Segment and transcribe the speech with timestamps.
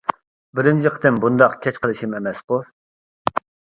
[0.59, 2.59] بىرىنچى قېتىم بۇنداق كەچ قېلىشىم ئەمەسقۇ!